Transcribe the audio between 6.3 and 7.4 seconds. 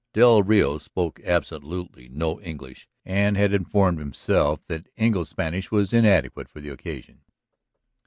for the occasion.